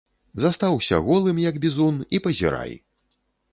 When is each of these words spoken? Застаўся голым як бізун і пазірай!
Застаўся 0.45 0.99
голым 1.09 1.43
як 1.43 1.61
бізун 1.67 2.01
і 2.19 2.23
пазірай! 2.27 2.71